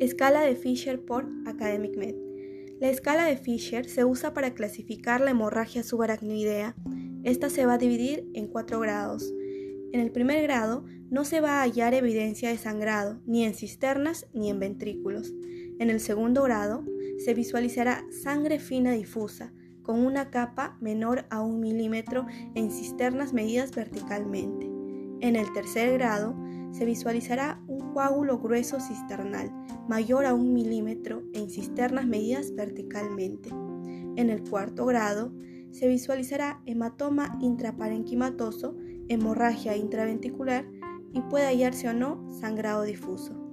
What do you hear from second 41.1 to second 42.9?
y puede hallarse o no sangrado